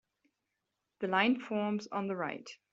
The 1.01 1.07
line 1.09 1.39
forms 1.39 1.85
on 1.91 2.07
the 2.07 2.15
right. 2.15 2.49